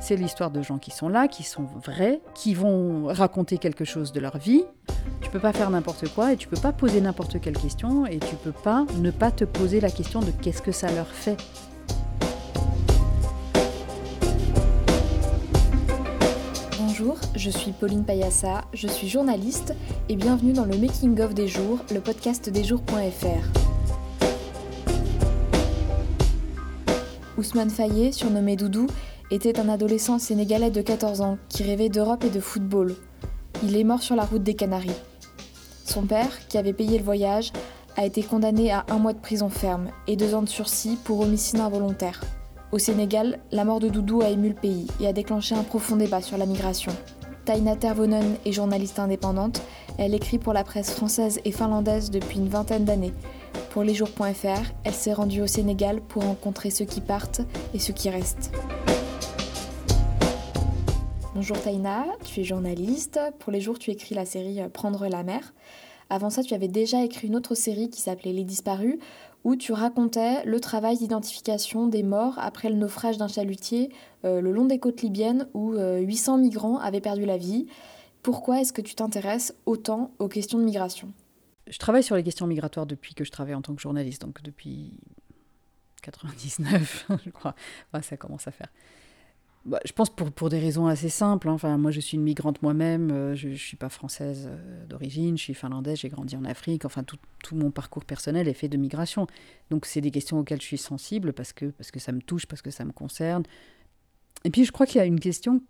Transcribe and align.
C'est 0.00 0.14
l'histoire 0.16 0.50
de 0.50 0.62
gens 0.62 0.78
qui 0.78 0.90
sont 0.92 1.08
là, 1.08 1.26
qui 1.26 1.42
sont 1.42 1.64
vrais, 1.84 2.20
qui 2.34 2.54
vont 2.54 3.06
raconter 3.08 3.58
quelque 3.58 3.84
chose 3.84 4.12
de 4.12 4.20
leur 4.20 4.38
vie. 4.38 4.64
Tu 5.20 5.28
peux 5.28 5.40
pas 5.40 5.52
faire 5.52 5.70
n'importe 5.70 6.08
quoi 6.14 6.32
et 6.32 6.36
tu 6.36 6.46
peux 6.46 6.60
pas 6.60 6.72
poser 6.72 7.00
n'importe 7.00 7.40
quelle 7.40 7.56
question 7.56 8.06
et 8.06 8.18
tu 8.18 8.36
peux 8.36 8.52
pas 8.52 8.86
ne 8.98 9.10
pas 9.10 9.32
te 9.32 9.44
poser 9.44 9.80
la 9.80 9.90
question 9.90 10.20
de 10.20 10.30
qu'est-ce 10.30 10.62
que 10.62 10.72
ça 10.72 10.90
leur 10.92 11.08
fait. 11.08 11.36
Bonjour, 16.78 17.16
je 17.34 17.50
suis 17.50 17.72
Pauline 17.72 18.04
Payassa, 18.04 18.64
je 18.72 18.86
suis 18.86 19.08
journaliste 19.08 19.74
et 20.08 20.16
bienvenue 20.16 20.52
dans 20.52 20.64
le 20.64 20.76
Making 20.78 21.20
of 21.20 21.34
des 21.34 21.48
jours, 21.48 21.80
le 21.92 22.00
podcast 22.00 22.48
des 22.48 22.64
jours.fr. 22.64 23.68
Ousmane 27.36 27.70
Fayet, 27.70 28.10
surnommé 28.10 28.56
Doudou, 28.56 28.88
était 29.30 29.58
un 29.60 29.68
adolescent 29.68 30.18
sénégalais 30.18 30.70
de 30.70 30.80
14 30.80 31.20
ans 31.20 31.38
qui 31.48 31.62
rêvait 31.62 31.88
d'Europe 31.88 32.24
et 32.24 32.30
de 32.30 32.40
football. 32.40 32.94
Il 33.62 33.76
est 33.76 33.84
mort 33.84 34.02
sur 34.02 34.16
la 34.16 34.24
route 34.24 34.42
des 34.42 34.54
Canaries. 34.54 34.90
Son 35.84 36.02
père, 36.02 36.46
qui 36.48 36.58
avait 36.58 36.72
payé 36.72 36.98
le 36.98 37.04
voyage, 37.04 37.52
a 37.96 38.06
été 38.06 38.22
condamné 38.22 38.70
à 38.70 38.84
un 38.90 38.98
mois 38.98 39.12
de 39.12 39.18
prison 39.18 39.48
ferme 39.48 39.88
et 40.06 40.16
deux 40.16 40.34
ans 40.34 40.42
de 40.42 40.48
sursis 40.48 40.96
pour 41.04 41.20
homicide 41.20 41.60
involontaire. 41.60 42.20
Au 42.70 42.78
Sénégal, 42.78 43.40
la 43.50 43.64
mort 43.64 43.80
de 43.80 43.88
Doudou 43.88 44.20
a 44.20 44.28
ému 44.28 44.48
le 44.50 44.54
pays 44.54 44.86
et 45.00 45.06
a 45.06 45.12
déclenché 45.12 45.54
un 45.54 45.62
profond 45.62 45.96
débat 45.96 46.20
sur 46.20 46.38
la 46.38 46.46
migration. 46.46 46.92
Taina 47.44 47.76
Tervonen 47.76 48.36
est 48.44 48.52
journaliste 48.52 48.98
indépendante. 48.98 49.62
Elle 49.96 50.14
écrit 50.14 50.38
pour 50.38 50.52
la 50.52 50.64
presse 50.64 50.90
française 50.90 51.40
et 51.46 51.50
finlandaise 51.52 52.10
depuis 52.10 52.38
une 52.38 52.48
vingtaine 52.48 52.84
d'années. 52.84 53.14
Pour 53.70 53.84
lesjours.fr, 53.84 54.70
elle 54.84 54.94
s'est 54.94 55.14
rendue 55.14 55.40
au 55.40 55.46
Sénégal 55.46 56.02
pour 56.02 56.24
rencontrer 56.24 56.68
ceux 56.68 56.84
qui 56.84 57.00
partent 57.00 57.40
et 57.72 57.78
ceux 57.78 57.94
qui 57.94 58.10
restent. 58.10 58.52
Bonjour 61.38 61.62
Taina, 61.62 62.04
tu 62.24 62.40
es 62.40 62.44
journaliste. 62.44 63.20
Pour 63.38 63.52
les 63.52 63.60
jours, 63.60 63.78
tu 63.78 63.92
écris 63.92 64.16
la 64.16 64.24
série 64.24 64.58
Prendre 64.70 65.06
la 65.06 65.22
mer. 65.22 65.54
Avant 66.10 66.30
ça, 66.30 66.42
tu 66.42 66.52
avais 66.52 66.66
déjà 66.66 67.04
écrit 67.04 67.28
une 67.28 67.36
autre 67.36 67.54
série 67.54 67.90
qui 67.90 68.00
s'appelait 68.00 68.32
Les 68.32 68.42
Disparus, 68.42 68.96
où 69.44 69.54
tu 69.54 69.72
racontais 69.72 70.44
le 70.44 70.58
travail 70.58 70.98
d'identification 70.98 71.86
des 71.86 72.02
morts 72.02 72.34
après 72.38 72.68
le 72.68 72.74
naufrage 72.74 73.18
d'un 73.18 73.28
chalutier 73.28 73.92
euh, 74.24 74.40
le 74.40 74.50
long 74.50 74.64
des 74.64 74.80
côtes 74.80 75.00
libyennes 75.00 75.46
où 75.54 75.74
800 75.78 75.78
euh, 76.34 76.40
migrants 76.40 76.78
avaient 76.78 77.00
perdu 77.00 77.24
la 77.24 77.36
vie. 77.36 77.68
Pourquoi 78.24 78.60
est-ce 78.60 78.72
que 78.72 78.82
tu 78.82 78.96
t'intéresses 78.96 79.54
autant 79.64 80.10
aux 80.18 80.26
questions 80.26 80.58
de 80.58 80.64
migration? 80.64 81.12
Je 81.68 81.78
travaille 81.78 82.02
sur 82.02 82.16
les 82.16 82.24
questions 82.24 82.48
migratoires 82.48 82.84
depuis 82.84 83.14
que 83.14 83.22
je 83.22 83.30
travaille 83.30 83.54
en 83.54 83.62
tant 83.62 83.76
que 83.76 83.80
journaliste, 83.80 84.22
donc 84.22 84.42
depuis 84.42 84.98
99, 86.02 87.06
je 87.24 87.30
crois. 87.30 87.54
ça 88.02 88.16
commence 88.16 88.48
à 88.48 88.50
faire. 88.50 88.72
Bah, 89.68 89.80
je 89.84 89.92
pense 89.92 90.08
pour, 90.08 90.32
pour 90.32 90.48
des 90.48 90.58
raisons 90.58 90.86
assez 90.86 91.10
simples. 91.10 91.46
Hein. 91.46 91.52
Enfin, 91.52 91.76
moi, 91.76 91.90
je 91.90 92.00
suis 92.00 92.16
une 92.16 92.22
migrante 92.22 92.62
moi-même. 92.62 93.10
Euh, 93.10 93.34
je 93.34 93.48
ne 93.48 93.54
suis 93.54 93.76
pas 93.76 93.90
française 93.90 94.48
euh, 94.50 94.86
d'origine. 94.86 95.36
Je 95.36 95.42
suis 95.42 95.54
finlandaise. 95.54 95.98
J'ai 95.98 96.08
grandi 96.08 96.36
en 96.36 96.44
Afrique. 96.46 96.86
Enfin, 96.86 97.04
tout, 97.04 97.18
tout, 97.44 97.54
mon 97.54 97.70
parcours 97.70 98.06
personnel 98.06 98.48
est 98.48 98.54
fait 98.54 98.68
de 98.68 98.78
migration. 98.78 99.26
Donc, 99.68 99.84
c'est 99.84 100.00
des 100.00 100.10
questions 100.10 100.38
auxquelles 100.38 100.62
je 100.62 100.66
suis 100.66 100.78
sensible 100.78 101.34
parce 101.34 101.52
que, 101.52 101.66
parce 101.66 101.90
que 101.90 102.00
ça 102.00 102.12
me 102.12 102.22
touche, 102.22 102.46
parce 102.46 102.62
que 102.62 102.70
ça 102.70 102.86
me 102.86 102.92
concerne. 102.92 103.42
Et 104.44 104.50
puis, 104.50 104.64
je 104.64 104.72
crois 104.72 104.86
qu'il 104.86 104.96
y 104.96 105.02
a 105.02 105.04
une 105.04 105.20
question 105.20 105.60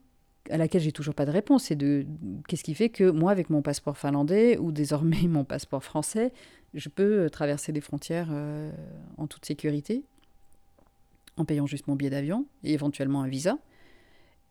à 0.49 0.59
laquelle 0.59 0.81
j'ai 0.81 0.93
toujours 0.93 1.15
pas 1.15 1.27
de 1.27 1.33
réponse. 1.33 1.65
C'est 1.65 1.77
de 1.77 2.07
qu'est-ce 2.47 2.63
qui 2.63 2.75
fait 2.75 2.91
que 2.91 3.11
moi, 3.11 3.33
avec 3.33 3.51
mon 3.51 3.63
passeport 3.63 3.99
finlandais 3.99 4.59
ou 4.61 4.71
désormais 4.71 5.23
mon 5.27 5.43
passeport 5.43 5.83
français, 5.83 6.33
je 6.73 6.89
peux 6.89 7.25
euh, 7.25 7.29
traverser 7.29 7.73
les 7.73 7.81
frontières 7.81 8.29
en 9.17 9.27
toute 9.27 9.45
sécurité 9.45 10.05
en 11.37 11.45
payant 11.45 11.67
juste 11.67 11.87
mon 11.87 11.97
billet 11.97 12.11
d'avion 12.11 12.47
et 12.63 12.73
éventuellement 12.73 13.23
un 13.23 13.29
visa? 13.29 13.59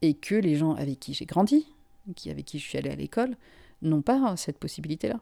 Et 0.02 0.14
que 0.14 0.36
les 0.36 0.56
gens 0.56 0.73
avec 0.73 1.00
qui 1.00 1.14
j'ai 1.14 1.26
grandi, 1.26 1.67
qui, 2.16 2.30
avec 2.30 2.46
qui 2.46 2.59
je 2.59 2.68
suis 2.68 2.78
allée 2.78 2.90
à 2.90 2.96
l'école, 2.96 3.35
n'ont 3.81 4.02
pas 4.02 4.35
cette 4.38 4.58
possibilité-là. 4.58 5.19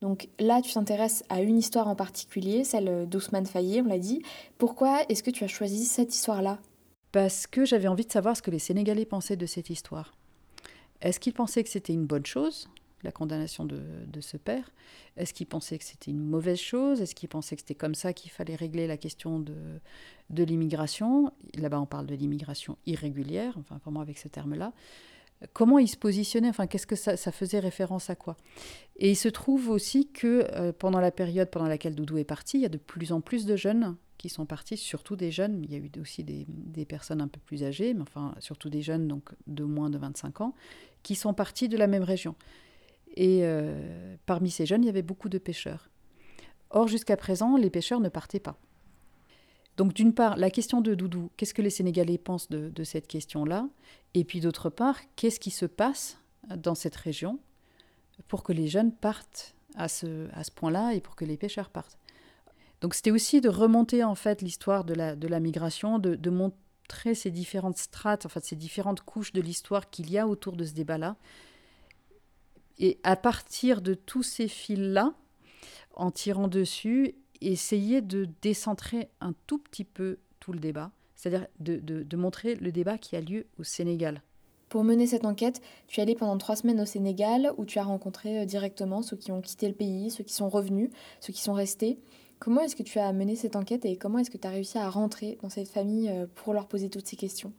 Donc 0.00 0.28
là, 0.38 0.62
tu 0.62 0.72
t'intéresses 0.72 1.24
à 1.28 1.42
une 1.42 1.58
histoire 1.58 1.88
en 1.88 1.94
particulier, 1.94 2.64
celle 2.64 3.06
d'Ousmane 3.08 3.46
Fayet, 3.46 3.82
on 3.82 3.86
l'a 3.86 3.98
dit. 3.98 4.22
Pourquoi 4.56 5.02
est-ce 5.08 5.22
que 5.22 5.30
tu 5.30 5.44
as 5.44 5.48
choisi 5.48 5.84
cette 5.84 6.14
histoire-là? 6.14 6.58
Parce 7.12 7.46
que 7.46 7.64
j'avais 7.64 7.88
envie 7.88 8.06
de 8.06 8.12
savoir 8.12 8.36
ce 8.36 8.42
que 8.42 8.50
les 8.50 8.58
Sénégalais 8.58 9.04
pensaient 9.04 9.36
de 9.36 9.46
cette 9.46 9.68
histoire. 9.68 10.14
Est-ce 11.02 11.20
qu'ils 11.20 11.34
pensaient 11.34 11.62
que 11.64 11.68
c'était 11.68 11.92
une 11.92 12.06
bonne 12.06 12.26
chose? 12.26 12.68
La 13.02 13.12
condamnation 13.12 13.64
de, 13.64 14.20
ce 14.20 14.36
père 14.36 14.70
Est-ce 15.16 15.32
qu'il 15.32 15.46
pensait 15.46 15.78
que 15.78 15.84
c'était 15.84 16.10
une 16.10 16.22
mauvaise 16.22 16.58
chose? 16.58 17.00
Est-ce 17.00 17.14
qu'il 17.14 17.28
pensait 17.28 17.56
que 17.56 17.62
c'était 17.62 17.74
comme 17.74 17.94
ça 17.94 18.12
qu'il 18.12 18.30
fallait 18.30 18.54
régler 18.54 18.86
la 18.86 18.96
question 18.96 19.38
de, 19.40 20.44
l'immigration? 20.44 21.32
Là-bas, 21.56 21.80
on 21.80 21.86
parle 21.86 22.06
de 22.06 22.14
l'immigration 22.14 22.76
irrégulière, 22.86 23.54
enfin 23.58 23.78
vraiment 23.82 24.00
avec 24.00 24.18
ce 24.18 24.28
terme-là. 24.28 24.72
Comment 25.54 25.78
il 25.78 25.88
se 25.88 25.96
positionnait? 25.96 26.50
Enfin, 26.50 26.66
qu'est-ce 26.66 26.86
que 26.86 26.96
ça, 26.96 27.16
faisait 27.16 27.60
référence 27.60 28.10
à 28.10 28.14
quoi? 28.14 28.36
Et 28.96 29.10
il 29.10 29.16
se 29.16 29.28
trouve 29.28 29.70
aussi 29.70 30.08
que 30.08 30.46
euh, 30.52 30.72
pendant 30.72 31.00
la 31.00 31.10
période 31.10 31.50
pendant 31.50 31.66
laquelle 31.66 31.94
Doudou 31.94 32.18
est 32.18 32.24
parti, 32.24 32.58
il 32.58 32.60
y 32.60 32.66
a 32.66 32.70
de 32.70 32.76
plus 32.76 33.12
en 33.12 33.22
plus 33.22 33.46
de 33.46 33.56
jeunes 33.56 33.96
qui 34.18 34.28
sont 34.28 34.44
partis, 34.44 34.76
surtout 34.76 35.16
des 35.16 35.30
jeunes. 35.30 35.64
Il 35.64 35.72
y 35.72 35.74
a 35.76 35.78
eu 35.78 35.90
aussi 35.98 36.24
des, 36.24 36.44
des 36.46 36.84
personnes 36.84 37.22
un 37.22 37.28
peu 37.28 37.40
plus 37.40 37.64
âgées, 37.64 37.94
mais 37.94 38.02
enfin 38.02 38.34
surtout 38.38 38.68
des 38.68 38.82
jeunes 38.82 39.08
donc 39.08 39.30
de 39.46 39.64
moins 39.64 39.88
de 39.88 39.96
25 39.96 40.42
ans, 40.42 40.54
qui 41.02 41.14
sont 41.14 41.32
partis 41.32 41.70
de 41.70 41.78
la 41.78 41.86
même 41.86 42.02
région. 42.02 42.34
Et 43.14 43.40
euh, 43.42 44.16
parmi 44.26 44.50
ces 44.50 44.66
jeunes, 44.66 44.82
il 44.84 44.86
y 44.86 44.90
avait 44.90 45.02
beaucoup 45.02 45.28
de 45.28 45.38
pêcheurs. 45.38 45.90
Or, 46.70 46.86
jusqu'à 46.86 47.16
présent, 47.16 47.56
les 47.56 47.70
pêcheurs 47.70 48.00
ne 48.00 48.08
partaient 48.08 48.40
pas. 48.40 48.56
Donc, 49.76 49.94
d'une 49.94 50.12
part, 50.12 50.36
la 50.36 50.50
question 50.50 50.80
de 50.80 50.94
Doudou, 50.94 51.30
qu'est-ce 51.36 51.54
que 51.54 51.62
les 51.62 51.70
Sénégalais 51.70 52.18
pensent 52.18 52.50
de, 52.50 52.84
cette 52.84 53.06
question-là? 53.06 53.68
Et 54.14 54.24
puis, 54.24 54.40
d'autre 54.40 54.70
part, 54.70 54.98
qu'est-ce 55.16 55.40
qui 55.40 55.50
se 55.50 55.66
passe 55.66 56.18
dans 56.54 56.74
cette 56.74 56.96
région 56.96 57.38
pour 58.28 58.42
que 58.42 58.52
les 58.52 58.68
jeunes 58.68 58.92
partent 58.92 59.54
à 59.76 59.88
ce, 59.88 60.28
point-là 60.54 60.92
et 60.92 61.00
pour 61.00 61.16
que 61.16 61.24
les 61.24 61.36
pêcheurs 61.36 61.70
partent? 61.70 61.98
Donc, 62.80 62.94
c'était 62.94 63.10
aussi 63.10 63.40
de 63.40 63.48
remonter, 63.48 64.04
en 64.04 64.14
fait, 64.14 64.42
l'histoire 64.42 64.84
de 64.84 64.94
la, 64.94 65.40
migration, 65.40 65.98
de, 65.98 66.14
de 66.14 66.30
montrer 66.30 67.14
ces 67.14 67.30
différentes 67.30 67.78
strates, 67.78 68.26
en 68.26 68.28
fait, 68.28 68.44
ces 68.44 68.56
différentes 68.56 69.00
couches 69.00 69.32
de 69.32 69.40
l'histoire 69.40 69.90
qu'il 69.90 70.10
y 70.10 70.18
a 70.18 70.28
autour 70.28 70.56
de 70.56 70.64
ce 70.64 70.72
débat-là, 70.72 71.16
et 72.80 72.98
à 73.04 73.14
partir 73.14 73.82
de 73.82 73.94
tous 73.94 74.24
ces 74.24 74.48
fils-là, 74.48 75.14
en 75.94 76.10
tirant 76.10 76.48
dessus, 76.48 77.14
essayer 77.40 78.00
de 78.00 78.26
décentrer 78.42 79.10
un 79.20 79.34
tout 79.46 79.58
petit 79.58 79.84
peu 79.84 80.18
tout 80.40 80.52
le 80.52 80.58
débat, 80.58 80.90
c'est-à-dire 81.14 81.46
de, 81.60 82.16
montrer 82.16 82.54
le 82.56 82.72
débat 82.72 82.98
qui 82.98 83.16
a 83.16 83.20
lieu 83.20 83.46
au 83.58 83.64
Sénégal. 83.64 84.22
Pour 84.70 84.84
mener 84.84 85.06
cette 85.06 85.24
enquête, 85.24 85.60
tu 85.88 86.00
es 86.00 86.02
allé 86.02 86.14
pendant 86.14 86.38
trois 86.38 86.56
semaines 86.56 86.80
au 86.80 86.86
Sénégal 86.86 87.52
où 87.58 87.64
tu 87.64 87.78
as 87.78 87.82
rencontré 87.82 88.40
euh, 88.40 88.44
directement 88.44 89.02
ceux 89.02 89.16
qui 89.16 89.32
ont 89.32 89.40
quitté 89.40 89.66
le 89.66 89.74
pays, 89.74 90.10
ceux 90.10 90.22
qui 90.22 90.32
sont 90.32 90.48
revenus, 90.48 90.90
ceux 91.18 91.32
qui 91.32 91.42
sont 91.42 91.54
restés. 91.54 91.98
Comment 92.38 92.60
est-ce 92.60 92.76
que 92.76 92.84
tu 92.84 93.00
as 93.00 93.12
mené 93.12 93.34
cette 93.34 93.56
enquête 93.56 93.84
et 93.84 93.96
comment 93.96 94.18
est-ce 94.18 94.30
que 94.30 94.38
tu 94.38 94.46
as 94.46 94.50
réussi 94.50 94.78
à 94.78 94.88
rentrer 94.88 95.38
dans 95.42 95.48
cette 95.48 95.68
famille 95.68 96.08
euh, 96.08 96.26
pour 96.36 96.54
leur 96.54 96.68
poser 96.68 96.88
toutes 96.88 97.08
ces 97.08 97.16
questions? 97.16 97.52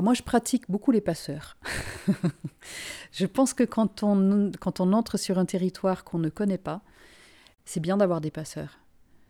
Moi, 0.00 0.14
je 0.14 0.22
pratique 0.22 0.70
beaucoup 0.70 0.90
les 0.90 1.00
passeurs. 1.00 1.56
je 3.12 3.26
pense 3.26 3.54
que 3.54 3.64
quand 3.64 4.02
on, 4.02 4.50
quand 4.60 4.80
on 4.80 4.92
entre 4.92 5.16
sur 5.16 5.38
un 5.38 5.44
territoire 5.44 6.04
qu'on 6.04 6.18
ne 6.18 6.28
connaît 6.28 6.58
pas, 6.58 6.82
c'est 7.64 7.80
bien 7.80 7.96
d'avoir 7.96 8.20
des 8.20 8.30
passeurs. 8.30 8.78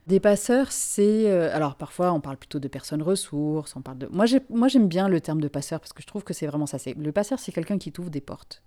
Des 0.07 0.21
passeurs, 0.21 0.71
c'est... 0.71 1.31
Euh, 1.31 1.55
alors 1.55 1.77
parfois, 1.77 2.13
on 2.13 2.21
parle 2.21 2.37
plutôt 2.37 2.59
de 2.59 2.69
personnes 2.69 3.03
ressources, 3.03 3.75
on 3.75 3.81
parle 3.81 3.99
de... 3.99 4.09
Moi, 4.09 4.27
j'aime 4.69 4.89
bien 4.89 5.09
le 5.09 5.21
terme 5.21 5.41
de 5.41 5.49
passeur 5.49 5.81
parce 5.81 5.93
que 5.93 6.03
je 6.03 6.07
trouve 6.07 6.25
que 6.25 6.35
c'est 6.35 6.47
vraiment 6.47 6.67
ça. 6.67 6.77
Le 6.97 7.13
passeur, 7.13 7.39
c'est 7.39 7.53
quelqu'un 7.53 7.79
qui 7.79 7.91
t'ouvre 7.91 8.11
des 8.11 8.21
portes. 8.21 8.63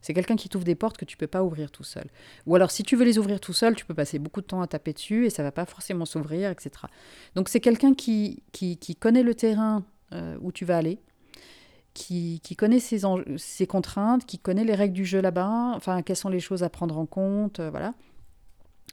C'est 0.00 0.12
quelqu'un 0.12 0.36
qui 0.36 0.48
t'ouvre 0.48 0.64
des 0.64 0.74
portes 0.74 0.98
que 0.98 1.04
tu 1.04 1.16
peux 1.16 1.28
pas 1.28 1.42
ouvrir 1.42 1.70
tout 1.70 1.84
seul. 1.84 2.10
Ou 2.46 2.56
alors, 2.56 2.70
si 2.70 2.82
tu 2.82 2.94
veux 2.96 3.04
les 3.04 3.16
ouvrir 3.16 3.40
tout 3.40 3.54
seul, 3.54 3.74
tu 3.74 3.86
peux 3.86 3.94
passer 3.94 4.18
beaucoup 4.18 4.40
de 4.40 4.46
temps 4.46 4.60
à 4.60 4.66
taper 4.66 4.92
dessus 4.92 5.24
et 5.24 5.30
ça 5.30 5.42
va 5.42 5.52
pas 5.52 5.64
forcément 5.64 6.04
s'ouvrir, 6.04 6.50
etc. 6.50 6.72
Donc, 7.36 7.48
c'est 7.48 7.60
quelqu'un 7.60 7.94
qui, 7.94 8.42
qui 8.52 8.96
connaît 8.96 9.22
le 9.22 9.34
terrain 9.34 9.84
euh, 10.12 10.36
où 10.40 10.52
tu 10.52 10.64
vas 10.64 10.76
aller, 10.76 11.00
qui, 11.94 12.40
connaît 12.56 12.80
ses, 12.80 13.02
ses, 13.36 13.66
contraintes, 13.66 14.26
qui 14.26 14.38
connaît 14.38 14.64
les 14.64 14.74
règles 14.74 14.94
du 14.94 15.04
jeu 15.04 15.20
là-bas, 15.20 15.72
enfin, 15.74 16.02
quelles 16.02 16.16
sont 16.16 16.28
les 16.28 16.40
choses 16.40 16.62
à 16.62 16.68
prendre 16.68 16.98
en 16.98 17.06
compte, 17.06 17.60
euh, 17.60 17.70
voilà, 17.70 17.94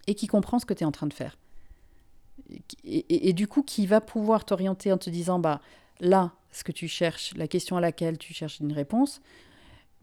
et 0.07 0.15
qui 0.15 0.27
comprend 0.27 0.59
ce 0.59 0.65
que 0.65 0.73
tu 0.73 0.83
es 0.83 0.85
en 0.85 0.91
train 0.91 1.07
de 1.07 1.13
faire. 1.13 1.37
Et, 2.83 3.33
du 3.33 3.47
coup, 3.47 3.63
qui 3.63 3.87
va 3.87 4.01
pouvoir 4.01 4.43
t'orienter 4.43 4.91
en 4.91 4.97
te 4.97 5.09
disant, 5.09 5.39
bah, 5.39 5.61
là, 5.99 6.33
ce 6.51 6.63
que 6.63 6.73
tu 6.73 6.87
cherches, 6.87 7.33
la 7.35 7.47
question 7.47 7.77
à 7.77 7.81
laquelle 7.81 8.17
tu 8.17 8.33
cherches 8.33 8.59
une 8.59 8.73
réponse, 8.73 9.21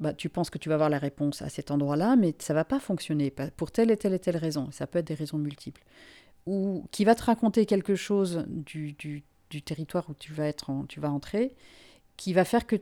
bah, 0.00 0.14
tu 0.14 0.28
penses 0.28 0.49
que 0.49 0.58
tu 0.58 0.69
vas 0.69 0.76
avoir 0.76 0.88
la 0.88 0.99
réponse 0.99 1.43
à 1.43 1.50
cet 1.50 1.70
endroit-là, 1.70 2.16
mais 2.16 2.34
ça 2.38 2.54
va 2.54 2.64
pas 2.64 2.78
fonctionner 2.78 3.31
pour 3.31 3.70
telle 3.70 3.90
et 3.90 3.96
telle 3.96 4.14
et 4.14 4.19
telle 4.19 4.37
raison. 4.37 4.70
Ça 4.70 4.87
peut 4.87 5.00
être 5.00 5.08
des 5.08 5.14
raisons 5.14 5.38
multiples. 5.38 5.84
Ou 6.46 6.87
qui 6.90 7.04
va 7.04 7.14
te 7.14 7.25
raconter 7.25 7.66
quelque 7.66 7.96
chose 7.96 8.44
du, 8.49 8.93
du, 8.93 9.25
du 9.50 9.62
territoire 9.62 10.09
où 10.09 10.15
tu 10.15 10.33
vas, 10.33 10.47
être 10.47 10.71
tu 10.89 11.00
vas 11.00 11.11
entrer, 11.11 11.55
qui 12.17 12.33
va 12.33 12.45
faire 12.45 12.67
que 12.67 12.77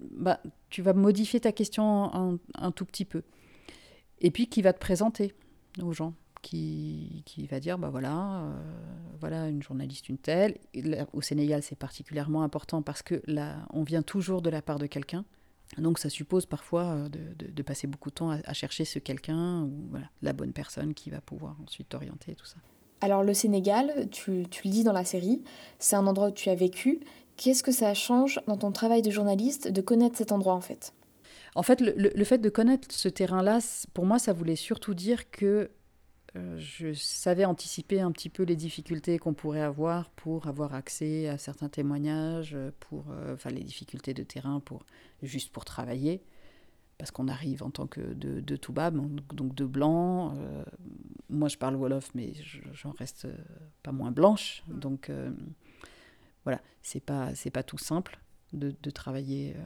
bah, 0.00 0.40
tu 0.70 0.82
vas 0.82 0.92
modifier 0.92 1.40
ta 1.40 1.52
question 1.52 2.38
un, 2.54 2.70
tout 2.72 2.84
petit 2.84 3.04
peu. 3.04 3.22
Et 4.20 4.30
puis 4.30 4.48
qui 4.48 4.62
va 4.62 4.72
te 4.72 4.78
présenter 4.78 5.34
aux 5.82 5.92
gens, 5.92 6.14
qui, 6.42 7.22
qui 7.26 7.46
va 7.46 7.60
dire, 7.60 7.78
bah 7.78 7.88
voilà, 7.90 8.42
euh, 8.42 8.60
voilà, 9.20 9.48
une 9.48 9.62
journaliste, 9.62 10.08
une 10.08 10.18
telle. 10.18 10.58
Au 11.12 11.22
Sénégal, 11.22 11.62
c'est 11.62 11.76
particulièrement 11.76 12.42
important 12.42 12.82
parce 12.82 13.02
que 13.02 13.22
là, 13.26 13.66
on 13.70 13.82
vient 13.82 14.02
toujours 14.02 14.42
de 14.42 14.50
la 14.50 14.62
part 14.62 14.78
de 14.78 14.86
quelqu'un. 14.86 15.24
Donc 15.78 15.98
ça 15.98 16.10
suppose 16.10 16.46
parfois 16.46 16.84
euh, 16.94 17.08
de, 17.08 17.62
passer 17.62 17.86
beaucoup 17.86 18.10
de 18.10 18.14
temps 18.14 18.30
à, 18.30 18.52
chercher 18.52 18.84
ce 18.84 18.98
quelqu'un, 18.98 19.62
ou 19.62 19.86
voilà, 19.90 20.10
la 20.22 20.32
bonne 20.32 20.52
personne 20.52 20.94
qui 20.94 21.10
va 21.10 21.20
pouvoir 21.20 21.56
ensuite 21.62 21.88
t'orienter, 21.88 22.34
tout 22.34 22.46
ça. 22.46 22.56
Alors 23.00 23.22
le 23.22 23.34
Sénégal, 23.34 24.08
tu, 24.10 24.44
tu, 24.50 24.68
le 24.68 24.72
dis 24.72 24.84
dans 24.84 24.92
la 24.92 25.04
série, 25.04 25.42
c'est 25.78 25.96
un 25.96 26.06
endroit 26.06 26.28
où 26.28 26.32
tu 26.32 26.50
as 26.50 26.54
vécu. 26.54 27.00
Qu'est-ce 27.36 27.62
que 27.62 27.72
ça 27.72 27.94
change 27.94 28.40
dans 28.46 28.58
ton 28.58 28.72
travail 28.72 29.00
de 29.00 29.10
journaliste 29.10 29.68
de 29.68 29.80
connaître 29.80 30.18
cet 30.18 30.32
endroit 30.32 30.54
en 30.54 30.60
fait? 30.60 30.92
En 31.54 31.62
fait, 31.62 31.80
le, 31.80 31.92
le, 32.14 32.24
fait 32.24 32.38
de 32.38 32.48
connaître 32.48 32.92
ce 32.92 33.08
terrain-là, 33.08 33.58
pour 33.94 34.04
moi, 34.04 34.18
ça 34.18 34.32
voulait 34.32 34.56
surtout 34.56 34.94
dire 34.94 35.30
que 35.30 35.70
euh, 36.36 36.58
je 36.58 36.92
savais 36.92 37.44
anticiper 37.44 38.00
un 38.00 38.12
petit 38.12 38.28
peu 38.28 38.44
les 38.44 38.54
difficultés 38.54 39.18
qu'on 39.18 39.34
pourrait 39.34 39.62
avoir 39.62 40.10
pour 40.10 40.46
avoir 40.46 40.74
accès 40.74 41.28
à 41.28 41.38
certains 41.38 41.68
témoignages, 41.68 42.56
pour, 42.78 43.06
euh, 43.10 43.34
enfin 43.34 43.50
les 43.50 43.64
difficultés 43.64 44.14
de 44.14 44.22
terrain 44.22 44.60
pour 44.60 44.84
juste 45.22 45.52
pour 45.52 45.64
travailler, 45.64 46.22
parce 47.00 47.10
qu'on 47.10 47.28
arrive 47.28 47.62
en 47.62 47.70
tant 47.70 47.86
que 47.86 48.00
de, 48.00 48.40
de 48.40 48.56
Toubab, 48.56 48.96
donc 49.32 49.54
de 49.54 49.64
blanc. 49.64 50.34
Euh, 50.36 50.64
moi, 51.28 51.48
je 51.48 51.56
parle 51.56 51.74
wolof, 51.76 52.10
mais 52.14 52.34
j'en 52.72 52.92
reste 52.92 53.26
pas 53.82 53.92
moins 53.92 54.10
blanche, 54.10 54.62
donc 54.68 55.10
voilà, 56.44 56.60
c'est 56.82 57.00
pas 57.00 57.34
c'est 57.34 57.50
pas 57.50 57.62
tout 57.62 57.78
simple 57.78 58.20
de, 58.52 58.74
de 58.82 58.90
travailler 58.90 59.56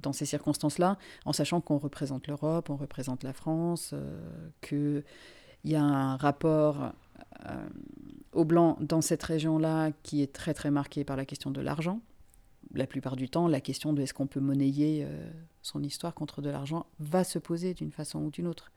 dans 0.00 0.12
ces 0.12 0.26
circonstances-là, 0.26 0.98
en 1.24 1.32
sachant 1.32 1.60
qu'on 1.60 1.78
représente 1.78 2.28
l'Europe, 2.28 2.70
on 2.70 2.76
représente 2.76 3.24
la 3.24 3.32
France, 3.32 3.94
que 4.60 5.04
il 5.64 5.70
y 5.70 5.76
a 5.76 5.82
un 5.82 6.16
rapport 6.16 6.92
euh, 7.46 7.68
au 8.32 8.44
blanc 8.44 8.76
dans 8.80 9.00
cette 9.00 9.22
région-là 9.22 9.92
qui 10.02 10.22
est 10.22 10.32
très 10.32 10.54
très 10.54 10.70
marqué 10.70 11.04
par 11.04 11.16
la 11.16 11.24
question 11.24 11.50
de 11.50 11.60
l'argent. 11.60 12.00
La 12.74 12.86
plupart 12.86 13.16
du 13.16 13.28
temps, 13.28 13.48
la 13.48 13.60
question 13.60 13.92
de 13.92 14.02
est-ce 14.02 14.14
qu'on 14.14 14.26
peut 14.26 14.40
monnayer 14.40 15.04
euh, 15.04 15.30
son 15.62 15.82
histoire 15.82 16.14
contre 16.14 16.42
de 16.42 16.50
l'argent 16.50 16.86
va 16.98 17.24
se 17.24 17.38
poser 17.38 17.74
d'une 17.74 17.92
façon 17.92 18.20
ou 18.20 18.30
d'une 18.30 18.46
autre. 18.46 18.72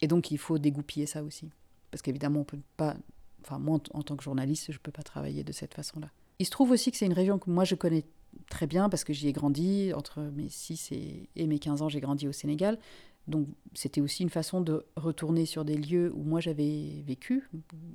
Et 0.00 0.06
donc 0.06 0.30
il 0.30 0.38
faut 0.38 0.58
dégoupiller 0.58 1.06
ça 1.06 1.22
aussi. 1.22 1.50
Parce 1.90 2.02
qu'évidemment, 2.02 2.40
on 2.40 2.44
peut 2.44 2.60
pas. 2.76 2.96
Enfin, 3.42 3.58
moi, 3.58 3.80
en, 3.94 4.02
tant 4.02 4.16
que 4.16 4.22
journaliste, 4.22 4.66
je 4.68 4.76
ne 4.76 4.82
peux 4.82 4.92
pas 4.92 5.02
travailler 5.02 5.44
de 5.44 5.52
cette 5.52 5.74
façon-là. 5.74 6.10
Il 6.38 6.46
se 6.46 6.50
trouve 6.50 6.70
aussi 6.70 6.90
que 6.90 6.96
c'est 6.96 7.06
une 7.06 7.14
région 7.14 7.38
que 7.38 7.50
moi 7.50 7.64
je 7.64 7.74
connais 7.74 8.04
très 8.48 8.66
bien 8.66 8.88
parce 8.88 9.04
que 9.04 9.12
j'y 9.12 9.28
ai 9.28 9.32
grandi. 9.32 9.92
Entre 9.94 10.20
mes 10.20 10.48
6 10.48 10.92
et, 10.92 11.28
et 11.36 11.46
mes 11.46 11.58
15 11.58 11.82
ans, 11.82 11.88
j'ai 11.88 12.00
grandi 12.00 12.28
au 12.28 12.32
Sénégal. 12.32 12.78
Donc 13.28 13.48
c'était 13.74 14.00
aussi 14.00 14.22
une 14.22 14.30
façon 14.30 14.60
de 14.60 14.84
retourner 14.96 15.46
sur 15.46 15.64
des 15.64 15.76
lieux 15.76 16.12
où 16.14 16.22
moi 16.22 16.40
j'avais 16.40 17.02
vécu, 17.06 17.48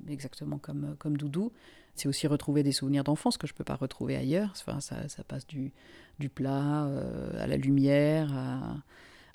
exactement 0.08 0.58
comme, 0.58 0.96
comme 0.98 1.16
Doudou. 1.16 1.52
C'est 1.94 2.08
aussi 2.08 2.26
retrouver 2.26 2.62
des 2.62 2.72
souvenirs 2.72 3.04
d'enfance 3.04 3.38
que 3.38 3.46
je 3.46 3.52
ne 3.52 3.56
peux 3.56 3.64
pas 3.64 3.74
retrouver 3.74 4.16
ailleurs. 4.16 4.52
Enfin, 4.52 4.80
ça, 4.80 5.08
ça 5.08 5.24
passe 5.24 5.46
du, 5.46 5.72
du 6.18 6.28
plat 6.28 6.86
euh, 6.86 7.42
à 7.42 7.46
la 7.46 7.56
lumière, 7.56 8.82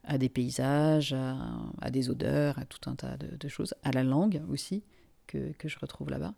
à, 0.04 0.18
des 0.18 0.30
paysages, 0.30 1.14
à, 1.14 1.38
à, 1.82 1.90
des 1.90 2.10
odeurs, 2.10 2.60
à 2.60 2.66
tout 2.66 2.90
un 2.90 2.96
tas 2.96 3.18
de, 3.18 3.36
de 3.36 3.48
choses, 3.48 3.74
à 3.84 3.92
la 3.92 4.04
langue 4.04 4.42
aussi 4.50 4.84
que, 5.28 5.54
que 5.54 5.68
je 5.68 5.80
retrouve 5.80 6.10
là-bas. 6.10 6.36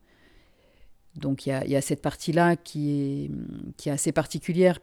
Donc 1.15 1.45
il 1.45 1.49
y 1.49 1.75
a, 1.75 1.81
cette 1.81 2.01
partie-là 2.01 2.55
qui 2.55 2.89
est, 2.89 3.31
qui 3.77 3.89
est 3.89 3.91
assez 3.91 4.11
particulière, 4.11 4.79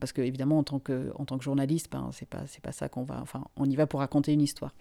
parce 0.00 0.12
que 0.12 0.22
évidemment 0.22 0.58
en 0.58 0.64
tant 0.64 0.80
que, 0.80 1.12
en 1.14 1.24
tant 1.24 1.38
que 1.38 1.44
journaliste, 1.44 1.88
ben, 1.90 2.10
c'est 2.12 2.28
pas, 2.28 2.44
pas 2.62 2.72
ça 2.72 2.88
qu'on 2.88 3.04
va... 3.04 3.20
Enfin, 3.22 3.44
on 3.56 3.64
y 3.64 3.76
va 3.76 3.86
pour 3.86 4.00
raconter 4.00 4.32
une 4.32 4.42
histoire. 4.42 4.74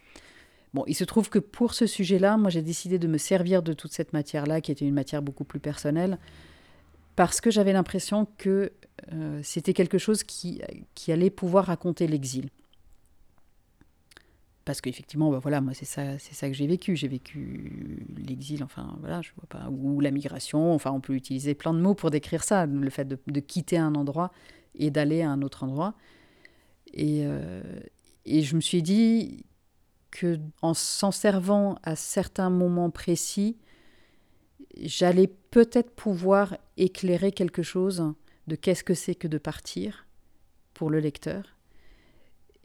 Bon, 0.74 0.84
il 0.88 0.96
se 0.96 1.04
trouve 1.04 1.30
que 1.30 1.40
pour 1.40 1.74
ce 1.74 1.86
sujet-là, 1.86 2.38
moi 2.38 2.50
j'ai 2.50 2.64
décidé 2.64 2.98
de 2.98 3.08
me 3.08 3.18
servir 3.18 3.62
de 3.62 3.74
toute 3.74 3.94
cette 3.94 4.12
matière-là, 4.12 4.60
qui 4.60 4.72
était 4.72 4.86
une 4.86 4.94
matière 4.94 5.22
beaucoup 5.22 5.44
plus 5.44 5.60
personnelle, 5.60 6.18
parce 7.16 7.42
que 7.42 7.52
j'avais 7.52 7.74
l'impression 7.74 8.28
que 8.38 8.72
euh, 9.14 9.40
c'était 9.44 9.74
quelque 9.74 10.00
chose 10.00 10.24
qui, 10.24 10.62
qui 10.96 11.12
allait 11.12 11.30
pouvoir 11.30 11.66
raconter 11.66 12.08
l'exil 12.08 12.50
parce 14.68 14.82
qu'effectivement, 14.82 15.32
bah 15.32 15.40
voilà, 15.42 15.62
moi 15.62 15.74
c'est 15.74 15.86
ça, 15.86 16.20
c'est 16.20 16.34
ça 16.34 16.50
que 16.50 16.54
j'ai 16.54 16.68
vécu. 16.68 16.98
J'ai 16.98 17.08
vécu 17.08 18.06
l'exil, 18.18 18.66
enfin 18.66 18.98
voilà, 19.00 19.22
je 19.22 19.32
vois 19.38 19.48
pas, 19.48 19.70
ou 19.70 20.02
la 20.02 20.12
migration. 20.12 20.74
Enfin, 20.74 20.92
on 20.92 21.00
peut 21.00 21.14
utiliser 21.14 21.56
plein 21.56 21.74
de 21.74 21.80
mots 21.80 21.96
pour 21.96 22.12
décrire 22.12 22.44
ça, 22.44 22.66
le 22.66 22.90
fait 22.90 23.08
de, 23.08 23.40
quitter 23.40 23.78
un 23.78 23.96
endroit 23.96 24.34
et 24.76 24.92
d'aller 24.92 25.22
à 25.22 25.30
un 25.30 25.42
autre 25.42 25.64
endroit. 25.64 25.94
Et, 26.94 27.22
euh, 27.24 27.62
et 28.26 28.42
je 28.42 28.58
me 28.58 28.62
suis 28.62 28.84
dit 28.84 29.46
que 30.12 30.38
en 30.62 30.74
s'en 30.74 31.12
servant 31.12 31.80
à 31.84 31.96
certains 31.96 32.50
moments 32.50 32.90
précis, 32.90 33.56
j'allais 34.82 35.28
peut-être 35.28 35.92
pouvoir 35.92 36.58
éclairer 36.76 37.32
quelque 37.32 37.64
chose 37.64 38.14
de 38.48 38.56
qu'est-ce 38.58 38.84
que 38.84 38.96
c'est 38.96 39.16
que 39.16 39.30
de 39.30 39.38
partir 39.38 40.08
pour 40.74 40.90
le 40.90 41.00
lecteur 41.00 41.57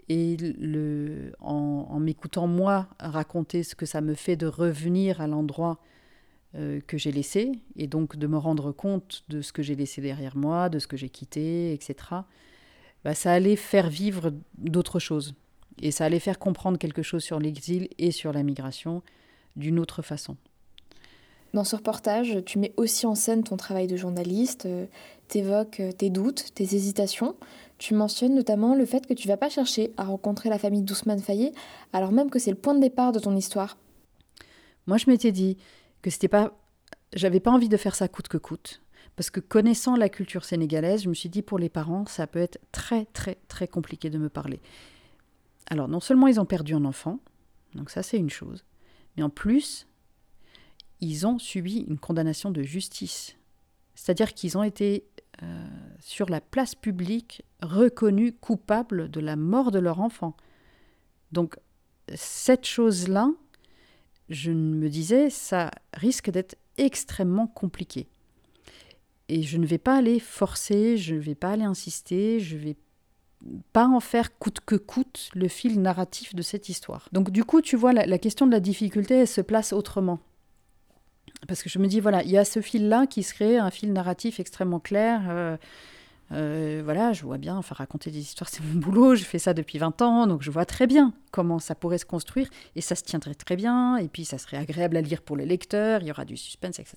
et 0.08 0.37
le, 0.37 1.32
en, 1.40 1.99
m'écoutant 1.99 2.46
moi 2.46 2.88
raconter 2.99 3.62
ce 3.62 3.75
que 3.75 3.87
ça 3.87 4.00
me 4.00 4.14
fait 4.14 4.37
de 4.37 4.46
revenir 4.46 5.20
à 5.20 5.26
l'endroit 5.26 5.78
euh, 6.54 6.81
que 6.87 6.99
j'ai 6.99 7.12
laissé, 7.12 7.52
et 7.76 7.87
donc 7.87 8.16
de 8.16 8.26
me 8.26 8.37
rendre 8.37 8.72
compte 8.72 9.25
de 9.28 9.40
ce 9.40 9.52
que 9.52 9.62
j'ai 9.62 9.75
laissé 9.75 10.00
derrière 10.00 10.37
moi, 10.37 10.69
de 10.69 10.78
ce 10.78 10.87
que 10.87 10.96
j'ai 10.96 11.08
quitté, 11.08 11.72
etc., 11.72 11.96
bah, 13.04 13.14
ça 13.14 13.32
allait 13.32 13.56
faire 13.56 13.88
vivre 13.88 14.32
d'autres 14.58 14.99
choses. 14.99 15.34
Et 15.81 15.90
ça 15.90 16.04
allait 16.04 16.20
faire 16.20 16.38
comprendre 16.38 16.78
quelque 16.78 17.02
chose 17.02 17.25
sur 17.25 17.40
l'exil 17.40 17.88
et 17.99 18.10
sur 18.10 18.32
la 18.32 18.43
migration 18.43 19.02
d'une 19.56 19.78
autre 19.78 20.02
façon. 20.02 20.37
Dans 21.54 21.64
ce 21.64 21.76
reportage, 21.76 22.38
tu 22.46 22.58
mets 22.58 22.72
aussi 22.78 23.04
en 23.04 23.14
scène 23.14 23.44
ton 23.44 23.58
travail 23.58 23.87
de 23.87 23.96
journaliste, 23.96 24.64
euh, 24.64 24.87
t'évoques 25.28 25.81
euh, 25.81 25.93
tes 25.93 26.08
doutes, 26.08 26.54
tes 26.54 26.62
hésitations. 26.62 27.37
Tu 27.82 27.94
mentionnes 27.94 28.37
notamment 28.37 28.76
le 28.76 28.87
fait 28.87 29.08
que 29.08 29.12
tu 29.12 29.26
vas 29.26 29.37
pas 29.37 29.49
chercher 29.49 29.93
à 29.96 30.05
rencontrer 30.05 30.49
la 30.49 30.56
famille 30.56 30.82
d'Ousmane 30.82 31.19
Fayet, 31.19 31.50
alors 31.93 32.12
même 32.12 32.31
que 32.31 32.38
c'est 32.38 32.52
le 32.52 32.56
point 32.56 32.76
de 32.76 32.81
départ 32.81 33.11
de 33.11 33.19
ton 33.19 33.34
histoire. 33.34 33.76
Moi, 34.87 34.99
je 34.99 35.11
m'étais 35.11 35.32
dit 35.32 35.56
que 36.00 36.08
c'était 36.08 36.29
pas. 36.29 36.56
J'avais 37.12 37.40
pas 37.40 37.50
envie 37.50 37.69
de 37.69 37.76
faire 37.76 37.96
ça 37.96 38.06
coûte 38.06 38.29
que 38.29 38.37
coûte. 38.37 38.82
Parce 39.17 39.31
que 39.31 39.40
connaissant 39.40 39.96
la 39.96 40.08
culture 40.08 40.44
sénégalaise, 40.44 41.02
je 41.02 41.08
me 41.08 41.14
suis 41.14 41.29
dit 41.29 41.43
pour 41.43 41.58
les 41.58 41.69
parents, 41.69 42.06
ça 42.06 42.29
peut 42.29 42.38
être 42.38 42.61
très, 42.70 43.06
très, 43.06 43.34
très 43.49 43.67
compliqué 43.67 44.11
de 44.11 44.19
me 44.19 44.28
parler. 44.28 44.61
Alors, 45.67 45.88
non 45.88 45.99
seulement 45.99 46.28
ils 46.28 46.38
ont 46.38 46.46
perdu 46.46 46.75
un 46.75 46.85
enfant, 46.85 47.19
donc 47.75 47.90
ça, 47.90 48.05
c'est 48.05 48.17
une 48.17 48.31
chose, 48.31 48.64
mais 49.17 49.25
en 49.25 49.31
plus, 49.31 49.88
ils 51.00 51.26
ont 51.26 51.40
subi 51.40 51.85
une 51.88 51.99
condamnation 51.99 52.52
de 52.52 52.62
justice. 52.62 53.35
C'est-à-dire 54.02 54.35
qu'ils 54.35 54.59
ont 54.59 54.64
été 54.64 55.04
euh, 55.44 55.64
sur 56.00 56.28
la 56.28 56.40
place 56.40 56.75
publique 56.75 57.44
reconnus 57.62 58.32
coupables 58.40 59.09
de 59.09 59.21
la 59.21 59.37
mort 59.37 59.71
de 59.71 59.78
leur 59.78 60.00
enfant. 60.00 60.37
Donc 61.30 61.56
cette 62.12 62.66
chose-là, 62.66 63.30
je 64.28 64.50
me 64.50 64.88
disais, 64.88 65.30
ça 65.30 65.71
risque 65.94 66.30
d'être 66.30 66.56
extrêmement 66.78 67.47
compliqué. 67.47 68.09
Et 69.28 69.44
je 69.44 69.56
ne 69.56 69.66
vais 69.66 69.78
pas 69.78 69.99
aller 69.99 70.18
forcer, 70.18 70.97
je 70.97 71.14
ne 71.14 71.21
vais 71.21 71.37
pas 71.37 71.50
aller 71.50 71.62
insister, 71.62 72.40
je 72.40 72.56
vais 72.56 72.76
pas 73.73 73.87
en 73.87 74.00
faire 74.00 74.37
coûte 74.37 74.59
que 74.66 74.75
coûte 74.75 75.30
le 75.37 75.47
fil 75.47 75.80
narratif 75.80 76.35
de 76.35 76.42
cette 76.42 76.68
histoire. 76.68 77.09
Donc 77.12 77.30
du 77.30 77.44
coup, 77.44 77.61
tu 77.62 77.76
vois, 77.76 77.92
la, 77.92 78.04
la 78.06 78.18
question 78.18 78.49
de 78.49 78.52
la 78.52 78.61
difficulté, 78.61 79.14
elle 79.14 79.28
se 79.28 79.42
place 79.42 79.73
autrement. 79.73 80.18
Parce 81.49 81.62
que 81.62 81.68
je 81.68 81.78
me 81.78 81.87
dis, 81.87 82.00
voilà, 82.00 82.22
il 82.22 82.30
y 82.30 82.38
a 82.38 82.44
ce 82.44 82.61
fil-là 82.61 83.06
qui 83.06 83.22
serait 83.22 83.56
un 83.56 83.70
fil 83.70 83.92
narratif 83.92 84.38
extrêmement 84.38 84.80
clair. 84.80 85.22
Euh, 85.28 85.56
euh, 86.32 86.80
voilà, 86.84 87.12
je 87.12 87.25
vois 87.25 87.37
bien, 87.37 87.56
enfin, 87.56 87.75
raconter 87.75 88.11
des 88.11 88.20
histoires, 88.20 88.49
c'est 88.49 88.62
mon 88.62 88.80
boulot, 88.80 89.14
je 89.14 89.25
fais 89.25 89.38
ça 89.38 89.52
depuis 89.52 89.78
20 89.78 90.00
ans, 90.02 90.26
donc 90.26 90.42
je 90.42 90.50
vois 90.50 90.64
très 90.64 90.87
bien 90.87 91.12
comment 91.30 91.58
ça 91.58 91.75
pourrait 91.75 91.99
se 91.99 92.06
construire, 92.06 92.49
et 92.75 92.80
ça 92.80 92.94
se 92.94 93.02
tiendrait 93.02 93.34
très 93.34 93.56
bien, 93.56 93.96
et 93.99 94.08
puis 94.08 94.25
ça 94.25 94.38
serait 94.38 94.56
agréable 94.56 94.96
à 94.96 95.02
lire 95.02 95.20
pour 95.20 95.37
les 95.37 95.44
lecteurs, 95.44 96.00
il 96.00 96.06
y 96.06 96.11
aura 96.11 96.25
du 96.25 96.38
suspense, 96.38 96.78
etc. 96.78 96.96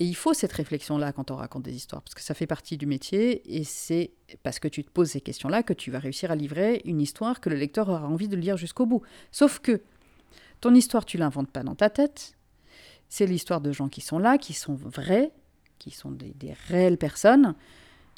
Et 0.00 0.06
il 0.06 0.16
faut 0.16 0.32
cette 0.32 0.52
réflexion-là 0.52 1.12
quand 1.12 1.30
on 1.30 1.36
raconte 1.36 1.64
des 1.64 1.74
histoires, 1.74 2.00
parce 2.00 2.14
que 2.14 2.22
ça 2.22 2.32
fait 2.32 2.46
partie 2.46 2.78
du 2.78 2.86
métier, 2.86 3.58
et 3.58 3.62
c'est 3.62 4.12
parce 4.42 4.58
que 4.58 4.68
tu 4.68 4.84
te 4.84 4.90
poses 4.90 5.10
ces 5.10 5.20
questions-là 5.20 5.62
que 5.62 5.74
tu 5.74 5.90
vas 5.90 5.98
réussir 5.98 6.30
à 6.30 6.34
livrer 6.34 6.80
une 6.86 7.02
histoire 7.02 7.40
que 7.40 7.50
le 7.50 7.56
lecteur 7.56 7.90
aura 7.90 8.06
envie 8.06 8.28
de 8.28 8.36
lire 8.36 8.56
jusqu'au 8.56 8.86
bout. 8.86 9.02
Sauf 9.32 9.58
que 9.58 9.82
ton 10.62 10.74
histoire, 10.74 11.04
tu 11.04 11.18
l'inventes 11.18 11.50
pas 11.50 11.62
dans 11.62 11.74
ta 11.74 11.90
tête, 11.90 12.36
c'est 13.14 13.26
l'histoire 13.26 13.60
de 13.60 13.70
gens 13.70 13.88
qui 13.88 14.00
sont 14.00 14.18
là, 14.18 14.38
qui 14.38 14.54
sont 14.54 14.74
vrais, 14.74 15.30
qui 15.78 15.92
sont 15.92 16.10
des, 16.10 16.34
réelles 16.66 16.98
personnes, 16.98 17.54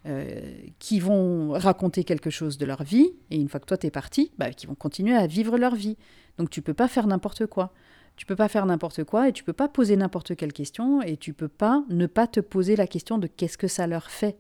euh, 0.07 0.41
qui 0.79 1.00
vont 1.00 1.50
raconter 1.50 2.03
quelque 2.03 2.31
chose 2.31 2.57
de 2.57 2.65
leur 2.65 2.83
vie, 2.83 3.11
et 3.31 3.37
une 3.37 3.50
fois 3.50 3.61
que 3.61 3.67
toi 3.67 3.76
t'es 3.76 3.91
parti, 3.91 4.33
bah, 4.38 4.53
qui 4.53 4.67
vont 4.67 4.75
continuer 4.75 5.15
à 5.15 5.26
vivre 5.26 5.59
leur 5.59 5.75
vie. 5.75 5.99
Donc 6.38 6.49
tu 6.49 6.62
peux 6.62 6.73
pas 6.73 6.88
faire 6.88 7.07
n'importe 7.07 7.45
quoi. 7.45 7.75
Tu 8.17 8.25
peux 8.25 8.37
pas 8.37 8.49
faire 8.49 8.65
n'importe 8.65 9.05
quoi 9.05 9.29
et 9.29 9.35
tu 9.35 9.45
peux 9.45 9.53
pas 9.53 9.69
poser 9.69 9.97
n'importe 9.97 10.35
quelle 10.35 10.55
question 10.55 11.03
et 11.03 11.19
tu 11.19 11.35
peux 11.35 11.49
pas 11.49 11.85
ne 11.91 12.07
pas 12.07 12.26
te 12.26 12.41
poser 12.41 12.75
la 12.75 12.87
question 12.87 13.19
de 13.19 13.26
qu'est-ce 13.26 13.59
que 13.59 13.69
ça 13.69 13.87
leur 13.87 14.11
fait. 14.11 14.38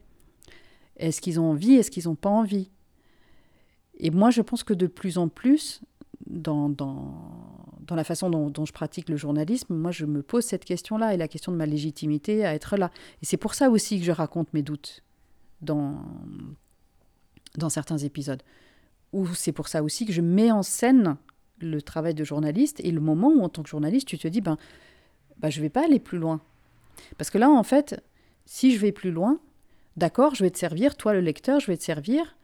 Est-ce 0.96 1.20
qu'ils 1.20 1.38
ont 1.38 1.50
envie, 1.50 1.74
est-ce 1.74 1.90
qu'ils 1.90 2.06
n'ont 2.06 2.14
pas 2.14 2.30
envie? 2.30 2.70
Et 3.98 4.10
moi 4.10 4.30
je 4.30 4.40
pense 4.40 4.64
que 4.64 4.72
de 4.72 4.86
plus 4.86 5.18
en 5.18 5.28
plus, 5.28 5.82
dans, 6.26 6.70
dans, 6.70 7.12
dans 7.86 7.94
la 7.94 8.04
façon 8.04 8.30
dont, 8.30 8.64
je 8.64 8.72
pratique 8.72 9.08
le 9.08 9.16
journalisme, 9.16 9.74
moi 9.74 9.90
je 9.90 10.06
me 10.06 10.22
pose 10.22 10.44
cette 10.44 10.64
question-là 10.64 11.14
et 11.14 11.16
la 11.16 11.28
question 11.28 11.52
de 11.52 11.56
ma 11.56 11.66
légitimité 11.66 12.44
à 12.44 12.54
être 12.54 12.76
là. 12.76 12.90
Et 13.22 13.26
c'est 13.26 13.36
pour 13.36 13.54
ça 13.54 13.70
aussi 13.70 13.98
que 13.98 14.04
je 14.04 14.12
raconte 14.12 14.52
mes 14.54 14.62
doutes 14.62 15.02
dans, 15.60 15.94
dans 17.56 17.68
certains 17.68 17.98
épisodes. 17.98 18.42
Ou 19.12 19.26
c'est 19.34 19.52
pour 19.52 19.68
ça 19.68 19.82
aussi 19.82 20.04
que 20.04 20.12
je 20.12 20.20
mets 20.20 20.50
en 20.50 20.62
scène 20.62 21.16
le 21.60 21.80
travail 21.80 22.14
de 22.14 22.24
journaliste 22.24 22.80
et 22.80 22.90
le 22.90 23.00
moment 23.00 23.28
où 23.28 23.42
en 23.42 23.48
tant 23.48 23.62
que 23.62 23.68
journaliste 23.68 24.08
tu 24.08 24.18
te 24.18 24.28
dis 24.28 24.40
ben, 24.40 24.58
ben 25.38 25.48
je 25.48 25.60
vais 25.60 25.70
pas 25.70 25.84
aller 25.84 26.00
plus 26.00 26.18
loin. 26.18 26.40
Parce 27.18 27.30
que 27.30 27.38
là 27.38 27.48
en 27.48 27.62
fait, 27.62 28.02
si 28.46 28.74
je 28.74 28.78
vais 28.78 28.92
plus 28.92 29.12
loin, 29.12 29.38
d'accord, 29.96 30.34
je 30.34 30.42
vais 30.42 30.50
te 30.50 30.58
servir, 30.58 30.96
toi 30.96 31.12
le 31.12 31.20
lecteur, 31.20 31.60
je 31.60 31.68
vais 31.68 31.76
te 31.76 31.84
servir, 31.84 32.35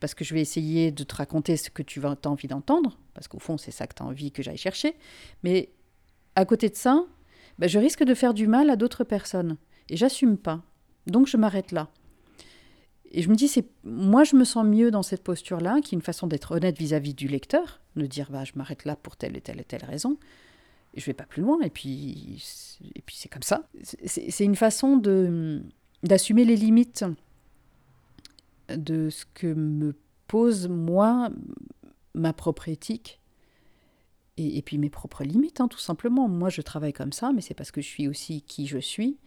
parce 0.00 0.14
que 0.14 0.24
je 0.24 0.34
vais 0.34 0.40
essayer 0.40 0.90
de 0.92 1.04
te 1.04 1.14
raconter 1.14 1.56
ce 1.56 1.70
que 1.70 1.82
tu 1.82 2.04
as 2.04 2.16
envie 2.26 2.48
d'entendre, 2.48 2.98
parce 3.14 3.28
qu'au 3.28 3.38
fond, 3.38 3.58
c'est 3.58 3.70
ça 3.70 3.86
que 3.86 3.94
tu 3.94 4.02
as 4.02 4.06
envie 4.06 4.30
que 4.32 4.42
j'aille 4.42 4.58
chercher. 4.58 4.94
Mais 5.42 5.70
à 6.36 6.44
côté 6.44 6.68
de 6.68 6.76
ça, 6.76 7.04
ben, 7.58 7.68
je 7.68 7.78
risque 7.78 8.04
de 8.04 8.14
faire 8.14 8.34
du 8.34 8.46
mal 8.46 8.70
à 8.70 8.76
d'autres 8.76 9.04
personnes. 9.04 9.56
Et 9.88 9.96
j'assume 9.96 10.36
pas. 10.36 10.62
Donc 11.06 11.26
je 11.26 11.36
m'arrête 11.36 11.72
là. 11.72 11.88
Et 13.10 13.22
je 13.22 13.28
me 13.30 13.34
dis, 13.34 13.48
c'est 13.48 13.66
moi, 13.84 14.24
je 14.24 14.36
me 14.36 14.44
sens 14.44 14.66
mieux 14.66 14.90
dans 14.90 15.02
cette 15.02 15.24
posture-là, 15.24 15.80
qui 15.82 15.94
est 15.94 15.98
une 15.98 16.02
façon 16.02 16.26
d'être 16.26 16.52
honnête 16.52 16.78
vis-à-vis 16.78 17.14
du 17.14 17.26
lecteur, 17.26 17.80
de 17.96 18.06
dire, 18.06 18.30
bah, 18.30 18.44
je 18.44 18.52
m'arrête 18.54 18.84
là 18.84 18.96
pour 18.96 19.16
telle 19.16 19.36
et 19.36 19.40
telle 19.40 19.60
et 19.60 19.64
telle 19.64 19.84
raison. 19.84 20.18
Et 20.94 21.00
je 21.00 21.06
vais 21.06 21.14
pas 21.14 21.24
plus 21.24 21.42
loin, 21.42 21.60
et 21.60 21.70
puis, 21.70 22.42
et 22.94 23.02
puis 23.02 23.16
c'est 23.18 23.28
comme 23.28 23.42
ça. 23.42 23.68
C'est 23.82 24.44
une 24.44 24.56
façon 24.56 24.96
de 24.96 25.62
d'assumer 26.02 26.44
les 26.44 26.56
limites 26.56 27.04
de 28.74 29.10
ce 29.10 29.24
que 29.34 29.46
me 29.46 29.94
pose, 30.26 30.68
moi, 30.68 31.30
ma 32.14 32.32
propre 32.32 32.68
éthique. 32.68 33.20
Et, 34.40 34.62
puis 34.62 34.78
mes 34.78 34.90
propres 34.90 35.24
limites, 35.24 35.60
hein, 35.60 35.66
tout 35.66 35.80
simplement. 35.80 36.28
Moi, 36.28 36.48
je 36.48 36.60
travaille 36.60 36.92
comme 36.92 37.10
ça, 37.12 37.32
mais 37.34 37.40
c'est 37.40 37.54
parce 37.54 37.72
que 37.72 37.80
je 37.80 37.88
suis 37.88 38.06
aussi 38.06 38.42
qui 38.42 38.68
je 38.68 38.78
suis. 38.78 39.18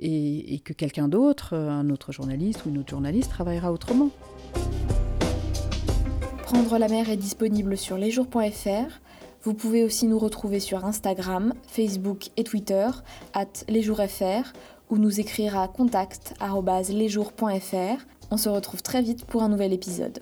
Et, 0.00 0.60
que 0.64 0.72
quelqu'un 0.72 1.08
d'autre, 1.08 1.54
un 1.54 1.90
autre 1.90 2.12
journaliste 2.12 2.64
ou 2.64 2.70
une 2.70 2.78
autre 2.78 2.88
journaliste, 2.88 3.28
travaillera 3.30 3.70
autrement. 3.72 4.08
Prendre 6.44 6.78
la 6.78 6.88
mer 6.88 7.10
est 7.10 7.18
disponible 7.18 7.76
sur 7.76 7.98
lesjours.fr. 7.98 9.00
Vous 9.42 9.52
pouvez 9.52 9.84
aussi 9.84 10.06
nous 10.06 10.18
retrouver 10.18 10.60
sur 10.60 10.86
Instagram, 10.86 11.52
Facebook 11.66 12.30
et 12.38 12.44
Twitter, 12.44 12.88
at 13.34 13.52
lesjoursfr, 13.68 14.54
ou 14.88 14.96
nous 14.96 15.20
écrire 15.20 15.58
à 15.58 15.68
contact.lesjours.fr 15.68 18.06
on 18.30 18.36
se 18.36 18.48
retrouve 18.48 18.82
très 18.82 19.02
vite 19.02 19.24
pour 19.24 19.42
un 19.42 19.48
nouvel 19.48 19.72
épisode. 19.72 20.20